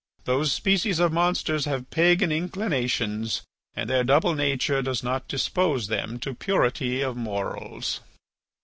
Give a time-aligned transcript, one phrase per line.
[0.23, 3.43] Those species of monsters have pagan inclinations
[3.75, 7.99] and their double nature does not dispose them to purity of morals."